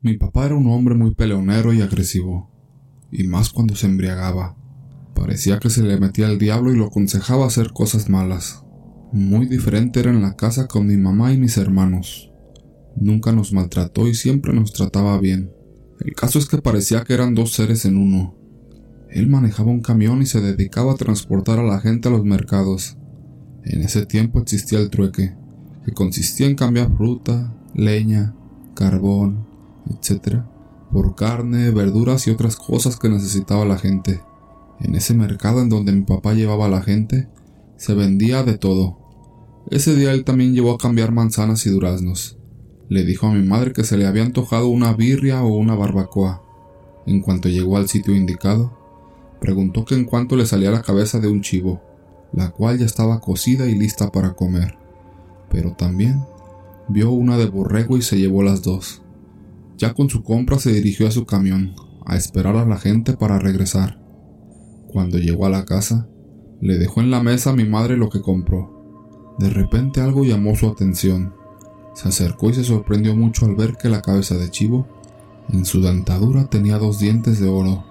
Mi 0.00 0.16
papá 0.16 0.46
era 0.46 0.54
un 0.54 0.68
hombre 0.68 0.94
muy 0.94 1.12
peleonero 1.12 1.72
y 1.72 1.80
agresivo, 1.80 2.48
y 3.10 3.24
más 3.24 3.50
cuando 3.50 3.74
se 3.74 3.86
embriagaba. 3.86 4.56
Parecía 5.12 5.58
que 5.58 5.70
se 5.70 5.82
le 5.82 5.98
metía 5.98 6.28
el 6.28 6.38
diablo 6.38 6.72
y 6.72 6.76
lo 6.76 6.86
aconsejaba 6.86 7.46
hacer 7.46 7.72
cosas 7.72 8.08
malas. 8.08 8.64
Muy 9.10 9.46
diferente 9.46 9.98
era 9.98 10.10
en 10.10 10.22
la 10.22 10.36
casa 10.36 10.68
con 10.68 10.86
mi 10.86 10.96
mamá 10.96 11.32
y 11.32 11.36
mis 11.36 11.56
hermanos. 11.56 12.30
Nunca 12.94 13.32
nos 13.32 13.52
maltrató 13.52 14.06
y 14.06 14.14
siempre 14.14 14.52
nos 14.52 14.72
trataba 14.72 15.18
bien. 15.18 15.50
El 15.98 16.14
caso 16.14 16.38
es 16.38 16.46
que 16.46 16.62
parecía 16.62 17.02
que 17.02 17.14
eran 17.14 17.34
dos 17.34 17.54
seres 17.54 17.84
en 17.84 17.96
uno. 17.96 18.36
Él 19.10 19.26
manejaba 19.26 19.72
un 19.72 19.80
camión 19.80 20.22
y 20.22 20.26
se 20.26 20.40
dedicaba 20.40 20.92
a 20.92 20.96
transportar 20.96 21.58
a 21.58 21.64
la 21.64 21.80
gente 21.80 22.06
a 22.06 22.12
los 22.12 22.24
mercados. 22.24 22.96
En 23.64 23.82
ese 23.82 24.06
tiempo 24.06 24.38
existía 24.38 24.78
el 24.78 24.90
trueque, 24.90 25.34
que 25.84 25.90
consistía 25.90 26.46
en 26.46 26.54
cambiar 26.54 26.96
fruta, 26.96 27.52
leña, 27.74 28.36
carbón, 28.76 29.47
etc., 29.90 30.42
por 30.92 31.14
carne, 31.14 31.70
verduras 31.70 32.26
y 32.26 32.30
otras 32.30 32.56
cosas 32.56 32.96
que 32.96 33.08
necesitaba 33.08 33.64
la 33.64 33.78
gente. 33.78 34.22
En 34.80 34.94
ese 34.94 35.14
mercado 35.14 35.60
en 35.60 35.68
donde 35.68 35.92
mi 35.92 36.02
papá 36.02 36.34
llevaba 36.34 36.66
a 36.66 36.70
la 36.70 36.82
gente, 36.82 37.28
se 37.76 37.94
vendía 37.94 38.42
de 38.42 38.56
todo. 38.56 38.98
Ese 39.70 39.94
día 39.94 40.12
él 40.12 40.24
también 40.24 40.54
llevó 40.54 40.72
a 40.72 40.78
cambiar 40.78 41.12
manzanas 41.12 41.66
y 41.66 41.70
duraznos. 41.70 42.38
Le 42.88 43.04
dijo 43.04 43.26
a 43.26 43.32
mi 43.32 43.46
madre 43.46 43.72
que 43.72 43.84
se 43.84 43.98
le 43.98 44.06
había 44.06 44.24
antojado 44.24 44.68
una 44.68 44.94
birria 44.94 45.42
o 45.42 45.48
una 45.48 45.74
barbacoa. 45.74 46.42
En 47.06 47.20
cuanto 47.20 47.48
llegó 47.48 47.76
al 47.76 47.88
sitio 47.88 48.14
indicado, 48.14 48.78
preguntó 49.40 49.84
que 49.84 49.94
en 49.94 50.04
cuanto 50.04 50.36
le 50.36 50.46
salía 50.46 50.70
la 50.70 50.82
cabeza 50.82 51.20
de 51.20 51.28
un 51.28 51.42
chivo, 51.42 51.82
la 52.32 52.50
cual 52.50 52.78
ya 52.78 52.86
estaba 52.86 53.20
cocida 53.20 53.66
y 53.66 53.74
lista 53.74 54.10
para 54.10 54.34
comer. 54.34 54.76
Pero 55.50 55.72
también 55.72 56.24
vio 56.88 57.10
una 57.10 57.36
de 57.36 57.46
borrego 57.46 57.96
y 57.96 58.02
se 58.02 58.18
llevó 58.18 58.42
las 58.42 58.62
dos. 58.62 59.02
Ya 59.78 59.94
con 59.94 60.10
su 60.10 60.24
compra 60.24 60.58
se 60.58 60.72
dirigió 60.72 61.06
a 61.06 61.12
su 61.12 61.24
camión, 61.24 61.76
a 62.04 62.16
esperar 62.16 62.56
a 62.56 62.66
la 62.66 62.78
gente 62.78 63.16
para 63.16 63.38
regresar. 63.38 64.00
Cuando 64.88 65.18
llegó 65.18 65.46
a 65.46 65.50
la 65.50 65.64
casa, 65.64 66.08
le 66.60 66.78
dejó 66.78 67.00
en 67.00 67.12
la 67.12 67.22
mesa 67.22 67.50
a 67.50 67.56
mi 67.56 67.64
madre 67.64 67.96
lo 67.96 68.08
que 68.08 68.20
compró. 68.20 69.36
De 69.38 69.50
repente 69.50 70.00
algo 70.00 70.24
llamó 70.24 70.56
su 70.56 70.66
atención. 70.66 71.32
Se 71.94 72.08
acercó 72.08 72.50
y 72.50 72.54
se 72.54 72.64
sorprendió 72.64 73.14
mucho 73.14 73.46
al 73.46 73.54
ver 73.54 73.76
que 73.76 73.88
la 73.88 74.02
cabeza 74.02 74.36
de 74.36 74.50
chivo, 74.50 74.88
en 75.48 75.64
su 75.64 75.80
dentadura 75.80 76.50
tenía 76.50 76.78
dos 76.78 76.98
dientes 76.98 77.38
de 77.38 77.48
oro. 77.48 77.84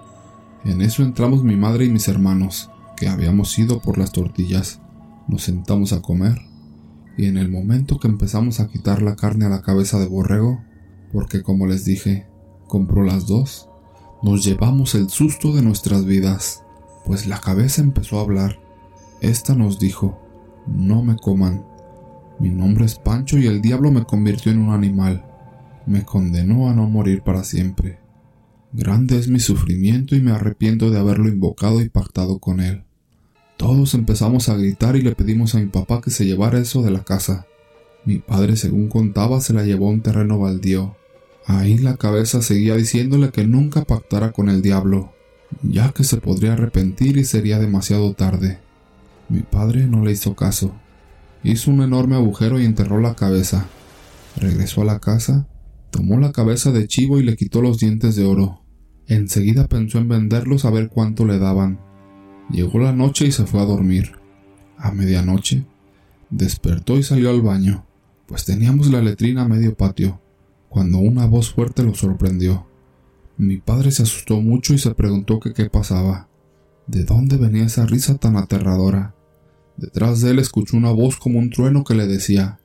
En 0.66 0.82
eso 0.82 1.02
entramos 1.02 1.42
mi 1.42 1.56
madre 1.56 1.86
y 1.86 1.90
mis 1.90 2.06
hermanos, 2.08 2.70
que 2.98 3.08
habíamos 3.08 3.58
ido 3.58 3.80
por 3.80 3.96
las 3.96 4.12
tortillas. 4.12 4.82
Nos 5.26 5.44
sentamos 5.44 5.94
a 5.94 6.02
comer, 6.02 6.38
y 7.16 7.24
en 7.26 7.38
el 7.38 7.50
momento 7.50 7.98
que 7.98 8.08
empezamos 8.08 8.60
a 8.60 8.68
quitar 8.68 9.00
la 9.00 9.16
carne 9.16 9.46
a 9.46 9.48
la 9.48 9.62
cabeza 9.62 9.98
de 9.98 10.06
borrego, 10.06 10.60
porque 11.12 11.42
como 11.42 11.66
les 11.66 11.84
dije, 11.84 12.26
compró 12.66 13.02
las 13.02 13.26
dos, 13.26 13.68
nos 14.22 14.44
llevamos 14.44 14.94
el 14.94 15.10
susto 15.10 15.52
de 15.52 15.62
nuestras 15.62 16.04
vidas, 16.04 16.64
pues 17.04 17.26
la 17.26 17.40
cabeza 17.40 17.82
empezó 17.82 18.18
a 18.18 18.22
hablar. 18.22 18.58
Esta 19.20 19.54
nos 19.54 19.78
dijo, 19.78 20.18
no 20.66 21.02
me 21.02 21.16
coman. 21.16 21.64
Mi 22.38 22.50
nombre 22.50 22.84
es 22.84 22.96
Pancho 22.96 23.38
y 23.38 23.46
el 23.46 23.62
diablo 23.62 23.90
me 23.90 24.04
convirtió 24.04 24.52
en 24.52 24.58
un 24.58 24.72
animal. 24.72 25.24
Me 25.86 26.04
condenó 26.04 26.68
a 26.68 26.74
no 26.74 26.88
morir 26.88 27.22
para 27.22 27.42
siempre. 27.44 27.98
Grande 28.72 29.18
es 29.18 29.28
mi 29.28 29.40
sufrimiento 29.40 30.14
y 30.14 30.20
me 30.20 30.32
arrepiento 30.32 30.90
de 30.90 30.98
haberlo 30.98 31.28
invocado 31.28 31.80
y 31.80 31.88
pactado 31.88 32.38
con 32.38 32.60
él. 32.60 32.84
Todos 33.56 33.94
empezamos 33.94 34.48
a 34.48 34.56
gritar 34.56 34.94
y 34.96 35.02
le 35.02 35.14
pedimos 35.14 35.54
a 35.54 35.58
mi 35.58 35.66
papá 35.66 36.00
que 36.02 36.10
se 36.10 36.26
llevara 36.26 36.58
eso 36.58 36.82
de 36.82 36.90
la 36.90 37.02
casa. 37.02 37.46
Mi 38.04 38.18
padre, 38.18 38.56
según 38.56 38.88
contaba, 38.88 39.40
se 39.40 39.54
la 39.54 39.64
llevó 39.64 39.88
a 39.88 39.92
un 39.92 40.02
terreno 40.02 40.38
baldío. 40.38 40.97
Ahí 41.48 41.78
la 41.78 41.96
cabeza 41.96 42.42
seguía 42.42 42.76
diciéndole 42.76 43.30
que 43.30 43.46
nunca 43.46 43.82
pactara 43.82 44.32
con 44.32 44.50
el 44.50 44.60
diablo, 44.60 45.14
ya 45.62 45.92
que 45.92 46.04
se 46.04 46.18
podría 46.18 46.52
arrepentir 46.52 47.16
y 47.16 47.24
sería 47.24 47.58
demasiado 47.58 48.12
tarde. 48.12 48.58
Mi 49.30 49.40
padre 49.40 49.86
no 49.86 50.04
le 50.04 50.12
hizo 50.12 50.36
caso. 50.36 50.74
Hizo 51.42 51.70
un 51.70 51.80
enorme 51.80 52.16
agujero 52.16 52.60
y 52.60 52.66
enterró 52.66 53.00
la 53.00 53.14
cabeza. 53.14 53.66
Regresó 54.36 54.82
a 54.82 54.84
la 54.84 54.98
casa, 54.98 55.48
tomó 55.90 56.20
la 56.20 56.32
cabeza 56.32 56.70
de 56.70 56.86
chivo 56.86 57.18
y 57.18 57.22
le 57.22 57.34
quitó 57.34 57.62
los 57.62 57.78
dientes 57.78 58.14
de 58.14 58.26
oro. 58.26 58.62
Enseguida 59.06 59.68
pensó 59.68 59.96
en 59.96 60.08
venderlos 60.08 60.66
a 60.66 60.70
ver 60.70 60.90
cuánto 60.90 61.24
le 61.24 61.38
daban. 61.38 61.80
Llegó 62.50 62.78
la 62.78 62.92
noche 62.92 63.24
y 63.24 63.32
se 63.32 63.46
fue 63.46 63.60
a 63.60 63.64
dormir. 63.64 64.12
A 64.76 64.92
medianoche, 64.92 65.64
despertó 66.28 66.98
y 66.98 67.02
salió 67.02 67.30
al 67.30 67.40
baño, 67.40 67.86
pues 68.26 68.44
teníamos 68.44 68.88
la 68.88 69.00
letrina 69.00 69.44
a 69.44 69.48
medio 69.48 69.74
patio 69.74 70.20
cuando 70.68 70.98
una 70.98 71.26
voz 71.26 71.52
fuerte 71.52 71.82
lo 71.82 71.94
sorprendió. 71.94 72.66
Mi 73.36 73.58
padre 73.58 73.90
se 73.90 74.02
asustó 74.02 74.40
mucho 74.40 74.74
y 74.74 74.78
se 74.78 74.94
preguntó 74.94 75.40
qué 75.40 75.70
pasaba. 75.70 76.28
¿De 76.86 77.04
dónde 77.04 77.36
venía 77.36 77.66
esa 77.66 77.86
risa 77.86 78.16
tan 78.16 78.36
aterradora? 78.36 79.14
Detrás 79.76 80.20
de 80.20 80.30
él 80.30 80.38
escuchó 80.38 80.76
una 80.76 80.90
voz 80.90 81.16
como 81.16 81.38
un 81.38 81.50
trueno 81.50 81.84
que 81.84 81.94
le 81.94 82.06
decía 82.06 82.58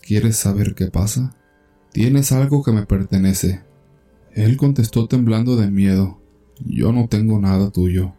¿Quieres 0.00 0.36
saber 0.36 0.74
qué 0.74 0.86
pasa? 0.86 1.36
Tienes 1.92 2.32
algo 2.32 2.62
que 2.62 2.72
me 2.72 2.86
pertenece. 2.86 3.62
Él 4.32 4.56
contestó 4.56 5.06
temblando 5.06 5.56
de 5.56 5.70
miedo 5.70 6.20
Yo 6.64 6.92
no 6.92 7.08
tengo 7.08 7.40
nada 7.40 7.70
tuyo. 7.70 8.14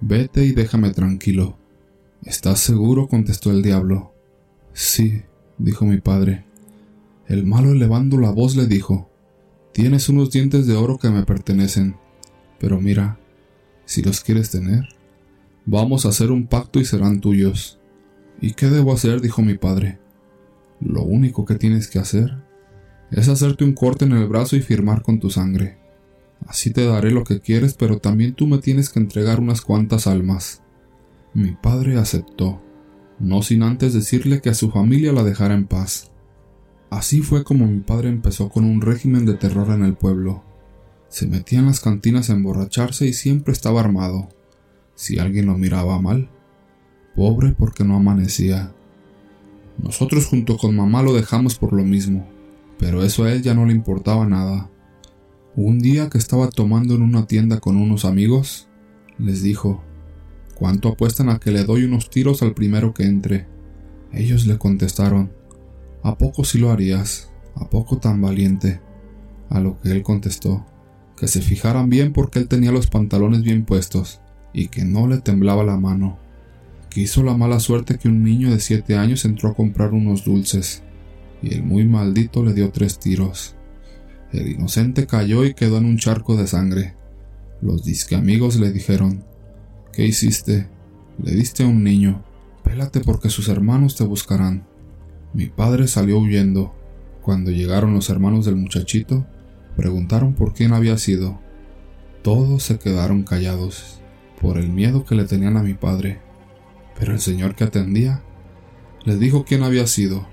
Vete 0.00 0.44
y 0.44 0.52
déjame 0.52 0.90
tranquilo. 0.90 1.58
¿Estás 2.24 2.60
seguro? 2.60 3.08
contestó 3.08 3.52
el 3.52 3.62
diablo. 3.62 4.12
Sí, 4.72 5.22
dijo 5.58 5.84
mi 5.84 6.00
padre. 6.00 6.46
El 7.28 7.44
malo 7.44 7.72
elevando 7.72 8.16
la 8.16 8.30
voz 8.30 8.56
le 8.56 8.66
dijo, 8.66 9.10
Tienes 9.72 10.08
unos 10.08 10.30
dientes 10.30 10.66
de 10.66 10.76
oro 10.76 10.98
que 10.98 11.10
me 11.10 11.24
pertenecen, 11.24 11.96
pero 12.58 12.80
mira, 12.80 13.20
si 13.84 14.02
los 14.02 14.22
quieres 14.22 14.50
tener, 14.50 14.88
vamos 15.66 16.06
a 16.06 16.08
hacer 16.08 16.30
un 16.30 16.46
pacto 16.46 16.80
y 16.80 16.86
serán 16.86 17.20
tuyos. 17.20 17.78
¿Y 18.40 18.54
qué 18.54 18.66
debo 18.66 18.94
hacer? 18.94 19.20
dijo 19.20 19.42
mi 19.42 19.58
padre. 19.58 19.98
Lo 20.80 21.02
único 21.02 21.44
que 21.44 21.56
tienes 21.56 21.88
que 21.88 21.98
hacer 21.98 22.42
es 23.10 23.28
hacerte 23.28 23.64
un 23.64 23.74
corte 23.74 24.06
en 24.06 24.12
el 24.12 24.26
brazo 24.26 24.56
y 24.56 24.62
firmar 24.62 25.02
con 25.02 25.20
tu 25.20 25.28
sangre. 25.28 25.76
Así 26.46 26.70
te 26.70 26.86
daré 26.86 27.10
lo 27.10 27.24
que 27.24 27.40
quieres, 27.40 27.74
pero 27.74 27.98
también 27.98 28.32
tú 28.32 28.46
me 28.46 28.58
tienes 28.58 28.88
que 28.88 29.00
entregar 29.00 29.38
unas 29.38 29.60
cuantas 29.60 30.06
almas. 30.06 30.62
Mi 31.34 31.52
padre 31.52 31.98
aceptó, 31.98 32.62
no 33.18 33.42
sin 33.42 33.62
antes 33.62 33.92
decirle 33.92 34.40
que 34.40 34.48
a 34.48 34.54
su 34.54 34.70
familia 34.70 35.12
la 35.12 35.24
dejara 35.24 35.54
en 35.54 35.66
paz. 35.66 36.10
Así 36.90 37.20
fue 37.20 37.44
como 37.44 37.66
mi 37.66 37.80
padre 37.80 38.08
empezó 38.08 38.48
con 38.48 38.64
un 38.64 38.80
régimen 38.80 39.26
de 39.26 39.34
terror 39.34 39.70
en 39.70 39.84
el 39.84 39.94
pueblo. 39.94 40.42
Se 41.08 41.26
metía 41.26 41.58
en 41.58 41.66
las 41.66 41.80
cantinas 41.80 42.30
a 42.30 42.34
emborracharse 42.34 43.06
y 43.06 43.12
siempre 43.12 43.52
estaba 43.52 43.80
armado. 43.80 44.28
Si 44.94 45.18
alguien 45.18 45.46
lo 45.46 45.56
miraba 45.56 46.00
mal, 46.00 46.30
pobre 47.14 47.54
porque 47.56 47.84
no 47.84 47.96
amanecía. 47.96 48.72
Nosotros 49.82 50.26
junto 50.26 50.56
con 50.56 50.74
mamá 50.74 51.02
lo 51.02 51.12
dejamos 51.12 51.56
por 51.56 51.72
lo 51.72 51.84
mismo, 51.84 52.26
pero 52.78 53.04
eso 53.04 53.24
a 53.24 53.32
él 53.32 53.42
ya 53.42 53.54
no 53.54 53.66
le 53.66 53.72
importaba 53.72 54.26
nada. 54.26 54.70
Un 55.54 55.78
día 55.78 56.08
que 56.08 56.18
estaba 56.18 56.48
tomando 56.48 56.94
en 56.94 57.02
una 57.02 57.26
tienda 57.26 57.60
con 57.60 57.76
unos 57.76 58.04
amigos, 58.04 58.68
les 59.18 59.42
dijo, 59.42 59.82
¿Cuánto 60.58 60.88
apuestan 60.88 61.28
a 61.28 61.38
que 61.38 61.52
le 61.52 61.62
doy 61.62 61.84
unos 61.84 62.10
tiros 62.10 62.42
al 62.42 62.52
primero 62.52 62.92
que 62.92 63.04
entre? 63.04 63.46
Ellos 64.12 64.46
le 64.46 64.58
contestaron, 64.58 65.30
¿A 66.02 66.16
poco 66.16 66.44
si 66.44 66.58
lo 66.58 66.70
harías? 66.70 67.30
¿A 67.54 67.68
poco 67.68 67.98
tan 67.98 68.20
valiente? 68.20 68.80
A 69.50 69.60
lo 69.60 69.80
que 69.80 69.90
él 69.90 70.02
contestó, 70.02 70.64
que 71.16 71.28
se 71.28 71.42
fijaran 71.42 71.90
bien 71.90 72.12
porque 72.12 72.38
él 72.38 72.48
tenía 72.48 72.70
los 72.70 72.86
pantalones 72.86 73.42
bien 73.42 73.64
puestos 73.64 74.20
y 74.52 74.68
que 74.68 74.84
no 74.84 75.08
le 75.08 75.18
temblaba 75.18 75.64
la 75.64 75.76
mano. 75.76 76.18
Quiso 76.88 77.22
la 77.22 77.36
mala 77.36 77.60
suerte 77.60 77.98
que 77.98 78.08
un 78.08 78.22
niño 78.22 78.50
de 78.50 78.60
siete 78.60 78.96
años 78.96 79.24
entró 79.24 79.50
a 79.50 79.54
comprar 79.54 79.92
unos 79.92 80.24
dulces 80.24 80.82
y 81.42 81.54
el 81.54 81.62
muy 81.62 81.84
maldito 81.84 82.44
le 82.44 82.54
dio 82.54 82.70
tres 82.70 82.98
tiros. 82.98 83.56
El 84.32 84.48
inocente 84.48 85.06
cayó 85.06 85.44
y 85.44 85.54
quedó 85.54 85.78
en 85.78 85.86
un 85.86 85.98
charco 85.98 86.36
de 86.36 86.46
sangre. 86.46 86.94
Los 87.60 87.84
disque 87.84 88.14
amigos 88.14 88.56
le 88.56 88.70
dijeron, 88.70 89.24
¿qué 89.92 90.06
hiciste? 90.06 90.68
Le 91.22 91.32
diste 91.32 91.64
a 91.64 91.66
un 91.66 91.82
niño, 91.82 92.24
pélate 92.62 93.00
porque 93.00 93.30
sus 93.30 93.48
hermanos 93.48 93.96
te 93.96 94.04
buscarán. 94.04 94.67
Mi 95.38 95.46
padre 95.46 95.86
salió 95.86 96.18
huyendo. 96.18 96.74
Cuando 97.22 97.52
llegaron 97.52 97.94
los 97.94 98.10
hermanos 98.10 98.44
del 98.44 98.56
muchachito, 98.56 99.24
preguntaron 99.76 100.34
por 100.34 100.52
quién 100.52 100.72
había 100.72 100.98
sido. 100.98 101.38
Todos 102.22 102.64
se 102.64 102.80
quedaron 102.80 103.22
callados, 103.22 104.00
por 104.40 104.58
el 104.58 104.68
miedo 104.68 105.04
que 105.04 105.14
le 105.14 105.26
tenían 105.26 105.56
a 105.56 105.62
mi 105.62 105.74
padre. 105.74 106.18
Pero 106.98 107.12
el 107.12 107.20
señor 107.20 107.54
que 107.54 107.62
atendía 107.62 108.20
les 109.04 109.20
dijo 109.20 109.44
quién 109.44 109.62
había 109.62 109.86
sido. 109.86 110.26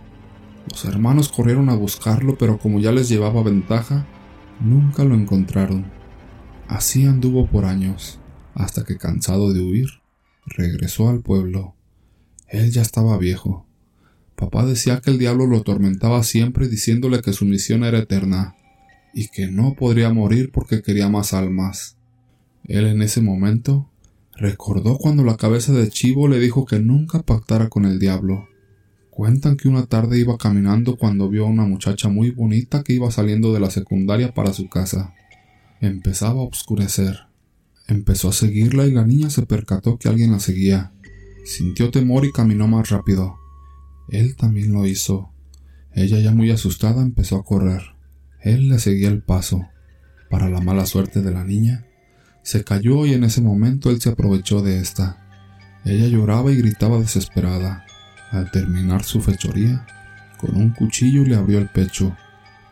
Los 0.72 0.86
hermanos 0.86 1.30
corrieron 1.30 1.70
a 1.70 1.76
buscarlo, 1.76 2.36
pero 2.40 2.58
como 2.58 2.80
ya 2.80 2.92
les 2.92 3.08
llevaba 3.08 3.44
ventaja, 3.44 4.08
nunca 4.60 5.04
lo 5.04 5.14
encontraron. 5.14 5.86
Así 6.68 7.06
anduvo 7.06 7.46
por 7.46 7.66
años, 7.66 8.20
hasta 8.56 8.84
que 8.84 8.98
cansado 8.98 9.54
de 9.54 9.62
huir, 9.62 10.02
regresó 10.48 11.10
al 11.10 11.20
pueblo. 11.20 11.76
Él 12.48 12.72
ya 12.72 12.82
estaba 12.82 13.20
viejo, 13.20 13.68
Papá 14.36 14.66
decía 14.66 15.02
que 15.02 15.12
el 15.12 15.18
diablo 15.18 15.48
lo 15.48 15.58
atormentaba 15.58 16.24
siempre 16.24 16.68
diciéndole 16.68 17.22
que 17.22 17.34
su 17.34 17.46
misión 17.46 17.84
era 17.84 18.00
eterna 18.00 18.56
y 19.14 19.30
que 19.30 19.48
no 19.48 19.76
podría 19.76 20.12
morir 20.12 20.52
porque 20.52 20.82
quería 20.82 21.08
más 21.08 21.34
almas. 21.34 21.98
Él 22.66 22.86
en 22.86 23.02
ese 23.02 23.22
momento 23.22 23.90
recordó 24.36 24.98
cuando 24.98 25.24
la 25.24 25.38
cabeza 25.38 25.72
de 25.72 25.90
Chivo 25.90 26.28
le 26.28 26.40
dijo 26.40 26.66
que 26.66 26.80
nunca 26.80 27.22
pactara 27.24 27.70
con 27.70 27.86
el 27.86 27.98
diablo. 27.98 28.50
Cuentan 29.10 29.56
que 29.56 29.70
una 29.70 29.86
tarde 29.86 30.20
iba 30.20 30.38
caminando 30.38 30.98
cuando 30.98 31.30
vio 31.30 31.46
a 31.46 31.50
una 31.50 31.66
muchacha 31.66 32.10
muy 32.10 32.32
bonita 32.32 32.84
que 32.84 32.92
iba 32.92 33.10
saliendo 33.12 33.54
de 33.54 33.62
la 33.62 33.72
secundaria 33.72 34.34
para 34.34 34.52
su 34.52 34.68
casa. 34.68 35.14
Empezaba 35.80 36.42
a 36.42 36.46
oscurecer. 36.46 37.20
Empezó 37.88 38.30
a 38.30 38.34
seguirla 38.34 38.86
y 38.86 38.92
la 38.92 39.06
niña 39.06 39.30
se 39.30 39.46
percató 39.46 39.98
que 39.98 40.10
alguien 40.10 40.34
la 40.34 40.40
seguía. 40.40 40.92
Sintió 41.46 41.92
temor 41.92 42.26
y 42.26 42.34
caminó 42.34 42.68
más 42.68 42.90
rápido. 42.90 43.38
Él 44.10 44.36
también 44.36 44.74
lo 44.74 44.86
hizo. 44.86 45.32
Ella 45.94 46.20
ya 46.20 46.32
muy 46.32 46.52
asustada 46.52 47.02
empezó 47.02 47.38
a 47.38 47.44
correr. 47.44 47.82
Él 48.42 48.70
le 48.70 48.80
seguía 48.80 49.08
el 49.08 49.22
paso. 49.22 49.68
Para 50.30 50.50
la 50.50 50.62
mala 50.62 50.86
suerte 50.86 51.22
de 51.22 51.32
la 51.32 51.44
niña, 51.44 51.86
se 52.44 52.64
cayó 52.64 53.06
y 53.06 53.14
en 53.14 53.24
ese 53.24 53.42
momento 53.42 53.90
él 53.90 54.02
se 54.02 54.10
aprovechó 54.10 54.62
de 54.62 54.80
esta. 54.80 55.26
Ella 55.86 56.08
lloraba 56.08 56.52
y 56.52 56.58
gritaba 56.58 57.00
desesperada. 57.00 57.86
Al 58.32 58.52
terminar 58.52 59.04
su 59.04 59.22
fechoría, 59.22 59.86
con 60.38 60.56
un 60.56 60.72
cuchillo 60.72 61.24
le 61.24 61.36
abrió 61.36 61.60
el 61.60 61.70
pecho, 61.70 62.16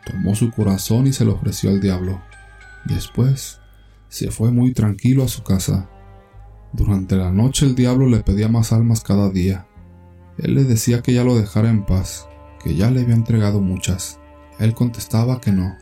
tomó 0.04 0.34
su 0.34 0.50
corazón 0.50 1.06
y 1.06 1.12
se 1.12 1.24
lo 1.24 1.34
ofreció 1.34 1.70
al 1.70 1.80
diablo. 1.80 2.22
Después, 2.84 3.60
se 4.08 4.30
fue 4.30 4.50
muy 4.50 4.74
tranquilo 4.74 5.24
a 5.24 5.28
su 5.28 5.42
casa. 5.42 5.88
Durante 6.72 7.16
la 7.16 7.30
noche 7.30 7.66
el 7.66 7.74
diablo 7.74 8.08
le 8.08 8.20
pedía 8.20 8.48
más 8.48 8.72
almas 8.72 9.02
cada 9.02 9.30
día. 9.30 9.66
Él 10.38 10.54
le 10.54 10.64
decía 10.64 11.02
que 11.02 11.12
ya 11.12 11.24
lo 11.24 11.36
dejara 11.36 11.70
en 11.70 11.84
paz, 11.84 12.28
que 12.62 12.74
ya 12.74 12.90
le 12.90 13.02
había 13.02 13.14
entregado 13.14 13.60
muchas. 13.60 14.20
Él 14.58 14.74
contestaba 14.74 15.40
que 15.40 15.52
no, 15.52 15.76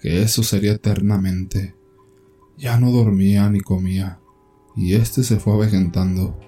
que 0.00 0.22
eso 0.22 0.42
sería 0.42 0.72
eternamente. 0.72 1.74
Ya 2.56 2.78
no 2.78 2.90
dormía 2.90 3.48
ni 3.50 3.60
comía, 3.60 4.20
y 4.76 4.94
éste 4.94 5.22
se 5.22 5.38
fue 5.38 5.54
avejentando. 5.54 6.38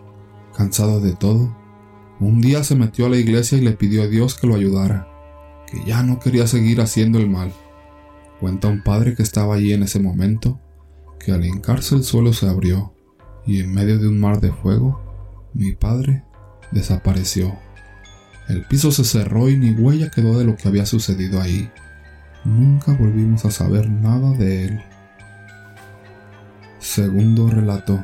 Cansado 0.56 1.00
de 1.00 1.12
todo, 1.12 1.56
un 2.20 2.40
día 2.40 2.64
se 2.64 2.74
metió 2.74 3.06
a 3.06 3.08
la 3.08 3.16
iglesia 3.16 3.58
y 3.58 3.62
le 3.62 3.72
pidió 3.72 4.02
a 4.02 4.08
Dios 4.08 4.36
que 4.36 4.46
lo 4.46 4.54
ayudara, 4.54 5.08
que 5.66 5.84
ya 5.84 6.02
no 6.02 6.18
quería 6.18 6.46
seguir 6.46 6.80
haciendo 6.80 7.18
el 7.18 7.30
mal. 7.30 7.52
Cuenta 8.40 8.68
un 8.68 8.82
padre 8.82 9.14
que 9.14 9.22
estaba 9.22 9.54
allí 9.54 9.72
en 9.72 9.82
ese 9.82 10.00
momento, 10.00 10.60
que 11.18 11.32
al 11.32 11.44
hincarse 11.44 11.94
el 11.94 12.04
suelo 12.04 12.32
se 12.32 12.48
abrió 12.48 12.94
y 13.46 13.60
en 13.60 13.72
medio 13.72 13.98
de 13.98 14.08
un 14.08 14.20
mar 14.20 14.40
de 14.40 14.52
fuego, 14.52 15.00
mi 15.54 15.72
padre 15.72 16.24
desapareció. 16.70 17.58
El 18.48 18.64
piso 18.64 18.90
se 18.90 19.04
cerró 19.04 19.48
y 19.48 19.56
ni 19.56 19.70
huella 19.70 20.10
quedó 20.10 20.38
de 20.38 20.44
lo 20.44 20.56
que 20.56 20.68
había 20.68 20.86
sucedido 20.86 21.40
ahí. 21.40 21.70
Nunca 22.44 22.92
volvimos 22.92 23.44
a 23.44 23.50
saber 23.50 23.88
nada 23.88 24.32
de 24.32 24.64
él. 24.64 24.82
Segundo 26.78 27.48
relato. 27.48 28.02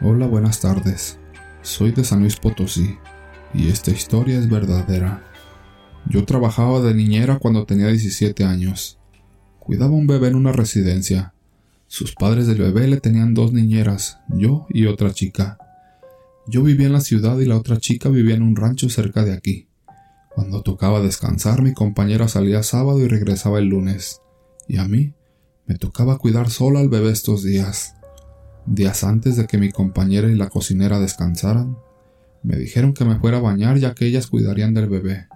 Hola, 0.00 0.26
buenas 0.26 0.60
tardes. 0.60 1.18
Soy 1.62 1.92
de 1.92 2.04
San 2.04 2.20
Luis 2.20 2.36
Potosí 2.36 2.98
y 3.52 3.68
esta 3.68 3.90
historia 3.90 4.38
es 4.38 4.48
verdadera. 4.48 5.22
Yo 6.06 6.24
trabajaba 6.24 6.80
de 6.80 6.94
niñera 6.94 7.38
cuando 7.38 7.64
tenía 7.64 7.88
17 7.88 8.44
años. 8.44 8.98
Cuidaba 9.58 9.92
un 9.92 10.06
bebé 10.06 10.28
en 10.28 10.36
una 10.36 10.52
residencia 10.52 11.34
sus 11.94 12.12
padres 12.12 12.48
del 12.48 12.58
bebé 12.58 12.88
le 12.88 12.98
tenían 12.98 13.34
dos 13.34 13.52
niñeras, 13.52 14.18
yo 14.28 14.66
y 14.68 14.86
otra 14.86 15.12
chica. 15.12 15.58
Yo 16.46 16.62
vivía 16.62 16.86
en 16.86 16.92
la 16.92 17.00
ciudad 17.00 17.38
y 17.38 17.46
la 17.46 17.56
otra 17.56 17.78
chica 17.78 18.08
vivía 18.08 18.34
en 18.34 18.42
un 18.42 18.56
rancho 18.56 18.88
cerca 18.88 19.24
de 19.24 19.32
aquí. 19.32 19.68
Cuando 20.34 20.62
tocaba 20.62 21.00
descansar, 21.00 21.62
mi 21.62 21.72
compañera 21.72 22.28
salía 22.28 22.62
sábado 22.62 22.98
y 23.00 23.08
regresaba 23.08 23.58
el 23.58 23.66
lunes. 23.66 24.20
Y 24.68 24.78
a 24.78 24.86
mí 24.86 25.14
me 25.66 25.76
tocaba 25.76 26.18
cuidar 26.18 26.50
sola 26.50 26.80
al 26.80 26.88
bebé 26.88 27.10
estos 27.10 27.42
días. 27.42 27.94
Días 28.66 29.04
antes 29.04 29.36
de 29.36 29.46
que 29.46 29.58
mi 29.58 29.70
compañera 29.70 30.28
y 30.28 30.34
la 30.34 30.48
cocinera 30.48 30.98
descansaran, 30.98 31.78
me 32.42 32.56
dijeron 32.56 32.92
que 32.92 33.04
me 33.04 33.18
fuera 33.18 33.38
a 33.38 33.42
bañar 33.42 33.78
ya 33.78 33.94
que 33.94 34.06
ellas 34.06 34.26
cuidarían 34.26 34.74
del 34.74 34.88
bebé. 34.88 35.26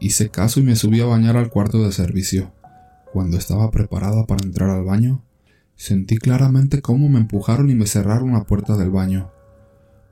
Hice 0.00 0.30
caso 0.30 0.60
y 0.60 0.62
me 0.62 0.76
subí 0.76 1.00
a 1.00 1.06
bañar 1.06 1.36
al 1.36 1.50
cuarto 1.50 1.84
de 1.84 1.92
servicio. 1.92 2.52
Cuando 3.12 3.36
estaba 3.36 3.70
preparada 3.70 4.26
para 4.26 4.44
entrar 4.44 4.70
al 4.70 4.84
baño, 4.84 5.22
Sentí 5.76 6.18
claramente 6.18 6.80
cómo 6.80 7.08
me 7.08 7.18
empujaron 7.18 7.68
y 7.68 7.74
me 7.74 7.86
cerraron 7.86 8.32
la 8.32 8.44
puerta 8.44 8.76
del 8.76 8.90
baño. 8.90 9.30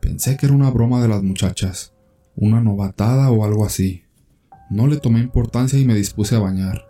Pensé 0.02 0.37
que 0.37 0.46
era 0.46 0.54
una 0.54 0.69
broma 0.69 1.00
de 1.00 1.06
las 1.06 1.22
muchachas, 1.22 1.93
una 2.37 2.60
novatada 2.60 3.31
o 3.31 3.44
algo 3.44 3.64
así. 3.64 4.02
No 4.69 4.88
le 4.88 4.96
tomé 4.96 5.20
importancia 5.20 5.78
y 5.78 5.87
me 5.87 5.94
dispuse 5.94 6.34
a 6.37 6.40
bañar. 6.40 6.84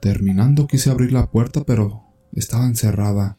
Terminando 0.00 0.66
quise 0.66 0.90
abrir 0.90 1.12
la 1.12 1.30
puerta 1.30 1.64
pero 1.64 2.04
estaba 2.32 2.66
encerrada. 2.66 3.38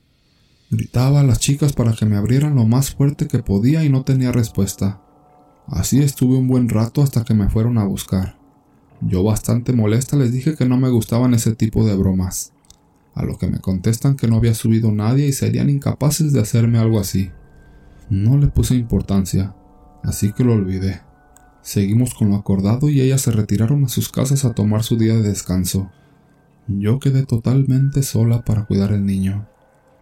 Gritaba 0.71 1.19
a 1.21 1.23
las 1.23 1.39
chicas 1.39 1.73
para 1.73 1.93
que 1.93 2.07
me 2.07 2.17
abrieran 2.17 2.55
lo 2.55 2.65
más 2.65 2.93
fuerte 2.93 3.27
que 3.27 3.43
podía 3.43 3.83
y 3.83 3.89
no 3.89 4.03
tenía 4.03 4.31
respuesta. 4.31 4.99
Así 5.67 6.01
estuve 6.01 6.35
un 6.35 6.47
buen 6.47 6.67
rato 6.67 7.03
hasta 7.03 7.23
que 7.23 7.35
me 7.35 7.49
fueron 7.49 7.77
a 7.77 7.85
buscar. 7.85 8.39
Yo 8.99 9.23
bastante 9.23 9.73
molesta 9.73 10.17
les 10.17 10.33
dije 10.33 10.55
que 10.55 10.65
no 10.65 10.77
me 10.77 10.89
gustaban 10.89 11.35
ese 11.35 11.55
tipo 11.55 11.85
de 11.85 11.95
bromas 11.95 12.51
a 13.13 13.23
lo 13.23 13.37
que 13.37 13.47
me 13.47 13.59
contestan 13.59 14.15
que 14.15 14.27
no 14.27 14.35
había 14.35 14.53
subido 14.53 14.91
nadie 14.91 15.27
y 15.27 15.33
serían 15.33 15.71
incapaces 15.71 16.33
de 16.33 16.39
hacerme 16.39 16.77
algo 16.77 16.99
así. 16.99 17.31
No 18.09 18.37
le 18.37 18.47
puse 18.47 18.75
importancia, 18.75 19.53
así 20.03 20.31
que 20.31 20.43
lo 20.43 20.53
olvidé. 20.53 21.01
Seguimos 21.61 22.13
con 22.13 22.29
lo 22.29 22.37
acordado 22.37 22.89
y 22.89 23.01
ellas 23.01 23.21
se 23.21 23.31
retiraron 23.31 23.83
a 23.83 23.89
sus 23.89 24.09
casas 24.09 24.45
a 24.45 24.53
tomar 24.53 24.83
su 24.83 24.95
día 24.95 25.15
de 25.15 25.23
descanso. 25.23 25.91
Yo 26.67 26.99
quedé 26.99 27.25
totalmente 27.25 28.03
sola 28.03 28.45
para 28.45 28.65
cuidar 28.65 28.93
al 28.93 29.05
niño. 29.05 29.47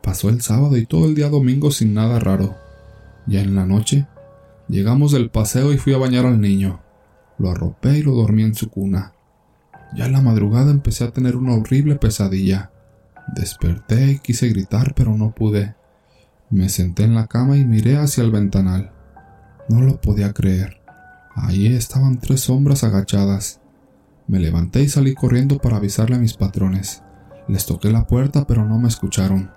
Pasó 0.04 0.30
el 0.30 0.42
sábado 0.42 0.78
y 0.78 0.86
todo 0.86 1.06
el 1.06 1.16
día 1.16 1.30
domingo 1.30 1.72
sin 1.72 1.96
nada 1.96 2.20
raro. 2.20 2.56
Ya 3.26 3.42
en 3.42 3.56
la 3.56 3.66
noche, 3.66 4.06
llegamos 4.68 5.12
del 5.12 5.32
paseo 5.32 5.74
y 5.74 5.80
fui 5.80 5.94
a 5.94 5.98
bañar 5.98 6.28
al 6.28 6.40
niño. 6.40 6.82
Lo 7.40 7.50
arropé 7.50 7.98
y 7.98 8.04
lo 8.04 8.14
dormí 8.14 8.44
en 8.44 8.54
su 8.54 8.70
cuna. 8.70 9.14
Ya 9.96 10.06
en 10.06 10.12
la 10.12 10.22
madrugada 10.22 10.70
empecé 10.70 11.06
a 11.06 11.12
tener 11.12 11.36
una 11.36 11.56
horrible 11.56 11.96
pesadilla. 11.96 12.72
Desperté 13.36 14.12
y 14.12 14.20
quise 14.20 14.48
gritar, 14.50 14.94
pero 14.94 15.18
no 15.18 15.34
pude. 15.34 15.76
Me 16.50 16.70
senté 16.70 17.04
en 17.04 17.16
la 17.16 17.28
cama 17.28 17.58
y 17.58 17.66
miré 17.66 17.98
hacia 17.98 18.24
el 18.24 18.32
ventanal. 18.32 18.92
No 19.68 19.82
lo 19.82 20.00
podía 20.00 20.32
creer. 20.34 20.82
Allí 21.36 21.68
estaban 21.68 22.20
tres 22.20 22.42
sombras 22.42 22.84
agachadas. 22.84 23.62
Me 24.28 24.40
levanté 24.40 24.82
y 24.82 24.90
salí 24.90 25.14
corriendo 25.14 25.58
para 25.58 25.78
avisarle 25.78 26.16
a 26.16 26.20
mis 26.20 26.34
patrones. 26.34 27.04
Les 27.48 27.66
toqué 27.66 27.92
la 27.92 28.08
puerta, 28.08 28.46
pero 28.48 28.66
no 28.66 28.80
me 28.80 28.88
escucharon. 28.88 29.52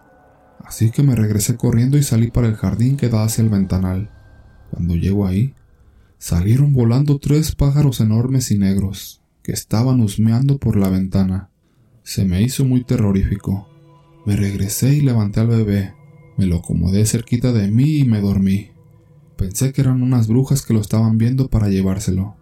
Así 0.64 0.90
que 0.90 1.02
me 1.02 1.14
regresé 1.14 1.56
corriendo 1.56 1.96
y 1.96 2.02
salí 2.02 2.30
para 2.30 2.48
el 2.48 2.56
jardín 2.56 2.96
que 2.96 3.08
da 3.08 3.24
hacia 3.24 3.42
el 3.42 3.48
ventanal. 3.48 4.10
Cuando 4.70 4.96
llego 4.96 5.26
ahí, 5.26 5.54
salieron 6.18 6.72
volando 6.72 7.18
tres 7.18 7.54
pájaros 7.54 8.00
enormes 8.00 8.50
y 8.50 8.58
negros, 8.58 9.22
que 9.42 9.52
estaban 9.52 10.00
husmeando 10.00 10.58
por 10.58 10.76
la 10.76 10.90
ventana. 10.90 11.50
Se 12.02 12.24
me 12.24 12.42
hizo 12.42 12.64
muy 12.64 12.84
terrorífico. 12.84 13.68
Me 14.26 14.36
regresé 14.36 14.94
y 14.94 15.00
levanté 15.00 15.40
al 15.40 15.48
bebé. 15.48 15.94
Me 16.38 16.46
lo 16.46 16.58
acomodé 16.58 17.04
cerquita 17.04 17.52
de 17.52 17.68
mí 17.68 17.98
y 17.98 18.04
me 18.04 18.20
dormí. 18.20 18.70
Pensé 19.36 19.72
que 19.72 19.80
eran 19.80 20.02
unas 20.02 20.28
brujas 20.28 20.64
que 20.64 20.72
lo 20.72 20.80
estaban 20.80 21.18
viendo 21.18 21.48
para 21.48 21.68
llevárselo. 21.68 22.36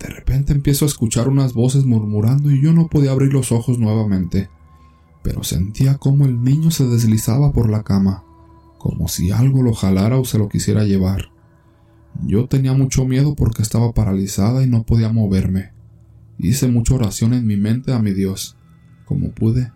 De 0.00 0.08
repente 0.08 0.54
empiezo 0.54 0.86
a 0.86 0.88
escuchar 0.88 1.28
unas 1.28 1.52
voces 1.52 1.84
murmurando 1.84 2.50
y 2.50 2.62
yo 2.62 2.72
no 2.72 2.88
podía 2.88 3.10
abrir 3.10 3.34
los 3.34 3.52
ojos 3.52 3.78
nuevamente, 3.78 4.48
pero 5.22 5.44
sentía 5.44 5.98
como 5.98 6.24
el 6.24 6.42
niño 6.42 6.70
se 6.70 6.86
deslizaba 6.86 7.52
por 7.52 7.68
la 7.68 7.82
cama, 7.82 8.24
como 8.78 9.06
si 9.08 9.30
algo 9.30 9.62
lo 9.62 9.74
jalara 9.74 10.18
o 10.18 10.24
se 10.24 10.38
lo 10.38 10.48
quisiera 10.48 10.84
llevar. 10.84 11.30
Yo 12.24 12.46
tenía 12.46 12.72
mucho 12.72 13.04
miedo 13.04 13.34
porque 13.34 13.60
estaba 13.60 13.92
paralizada 13.92 14.62
y 14.62 14.66
no 14.66 14.84
podía 14.84 15.12
moverme. 15.12 15.72
Hice 16.38 16.68
mucha 16.68 16.94
oración 16.94 17.34
en 17.34 17.46
mi 17.46 17.58
mente 17.58 17.92
a 17.92 17.98
mi 17.98 18.14
Dios. 18.14 18.56
Como 19.04 19.32
pude, 19.32 19.72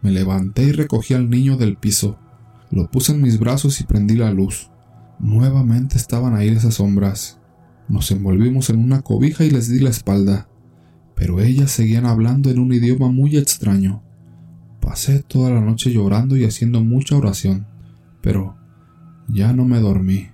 me 0.00 0.12
levanté 0.12 0.62
y 0.62 0.72
recogí 0.72 1.14
al 1.14 1.28
niño 1.28 1.56
del 1.56 1.76
piso. 1.76 2.20
Lo 2.74 2.90
puse 2.90 3.12
en 3.12 3.22
mis 3.22 3.38
brazos 3.38 3.80
y 3.80 3.84
prendí 3.84 4.16
la 4.16 4.32
luz. 4.32 4.68
Nuevamente 5.20 5.96
estaban 5.96 6.34
ahí 6.34 6.48
esas 6.48 6.74
sombras. 6.74 7.38
Nos 7.88 8.10
envolvimos 8.10 8.68
en 8.68 8.80
una 8.80 9.00
cobija 9.02 9.44
y 9.44 9.50
les 9.50 9.68
di 9.68 9.78
la 9.78 9.90
espalda, 9.90 10.48
pero 11.14 11.40
ellas 11.40 11.70
seguían 11.70 12.04
hablando 12.04 12.50
en 12.50 12.58
un 12.58 12.72
idioma 12.72 13.12
muy 13.12 13.36
extraño. 13.36 14.02
Pasé 14.80 15.22
toda 15.22 15.50
la 15.50 15.60
noche 15.60 15.92
llorando 15.92 16.36
y 16.36 16.42
haciendo 16.42 16.80
mucha 16.80 17.16
oración, 17.16 17.68
pero 18.20 18.56
ya 19.28 19.52
no 19.52 19.64
me 19.64 19.78
dormí 19.78 20.30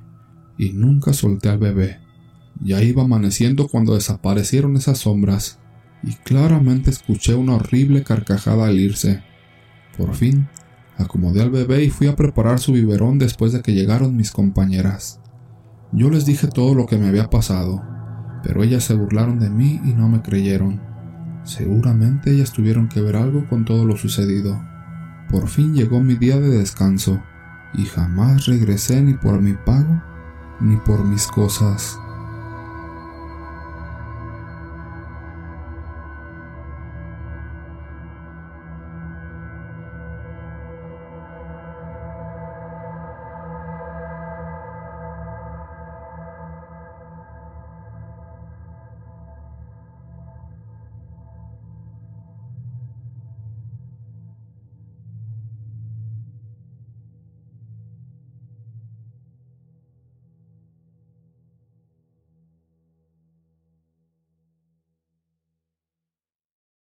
y 0.56 0.72
nunca 0.72 1.12
solté 1.12 1.50
al 1.50 1.58
bebé. 1.58 1.98
Ya 2.58 2.82
iba 2.82 3.02
amaneciendo 3.02 3.68
cuando 3.68 3.94
desaparecieron 3.94 4.78
esas 4.78 4.96
sombras 4.96 5.58
y 6.02 6.14
claramente 6.14 6.88
escuché 6.88 7.34
una 7.34 7.56
horrible 7.56 8.02
carcajada 8.02 8.66
al 8.66 8.80
irse. 8.80 9.22
Por 9.98 10.14
fin, 10.14 10.48
Acomodé 11.00 11.40
al 11.40 11.50
bebé 11.50 11.82
y 11.82 11.90
fui 11.90 12.08
a 12.08 12.16
preparar 12.16 12.60
su 12.60 12.72
biberón 12.72 13.18
después 13.18 13.52
de 13.52 13.62
que 13.62 13.72
llegaron 13.72 14.16
mis 14.16 14.30
compañeras. 14.30 15.20
Yo 15.92 16.10
les 16.10 16.26
dije 16.26 16.46
todo 16.46 16.74
lo 16.74 16.86
que 16.86 16.98
me 16.98 17.08
había 17.08 17.30
pasado, 17.30 17.82
pero 18.42 18.62
ellas 18.62 18.84
se 18.84 18.94
burlaron 18.94 19.40
de 19.40 19.48
mí 19.48 19.80
y 19.84 19.94
no 19.94 20.08
me 20.08 20.20
creyeron. 20.20 20.80
Seguramente 21.44 22.30
ellas 22.30 22.52
tuvieron 22.52 22.88
que 22.88 23.00
ver 23.00 23.16
algo 23.16 23.48
con 23.48 23.64
todo 23.64 23.86
lo 23.86 23.96
sucedido. 23.96 24.60
Por 25.30 25.48
fin 25.48 25.74
llegó 25.74 26.00
mi 26.00 26.16
día 26.16 26.38
de 26.38 26.50
descanso 26.50 27.22
y 27.72 27.86
jamás 27.86 28.46
regresé 28.46 29.00
ni 29.00 29.14
por 29.14 29.40
mi 29.40 29.54
pago 29.54 30.02
ni 30.60 30.76
por 30.76 31.04
mis 31.04 31.26
cosas. 31.26 31.98